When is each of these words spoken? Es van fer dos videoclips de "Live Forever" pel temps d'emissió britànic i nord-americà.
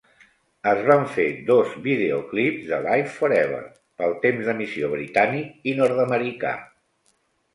Es 0.69 0.79
van 0.85 1.03
fer 1.15 1.25
dos 1.49 1.73
videoclips 1.87 2.63
de 2.71 2.79
"Live 2.85 3.11
Forever" 3.17 3.61
pel 4.03 4.17
temps 4.25 4.49
d'emissió 4.49 4.89
britànic 4.95 5.69
i 5.73 5.75
nord-americà. 5.81 6.55